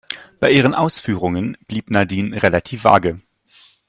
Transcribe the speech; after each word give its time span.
Bei 0.39 0.49
ihren 0.51 0.73
Ausführungen 0.73 1.57
blieb 1.67 1.91
Nadine 1.91 2.41
relativ 2.41 2.85
vage. 2.85 3.21